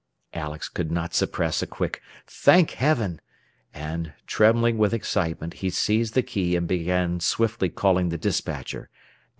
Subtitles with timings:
[0.33, 3.21] Alex could not suppress a quick "Thank Heaven!"
[3.71, 8.89] and, trembling with excitement, he seized the key and began swiftly calling the despatcher.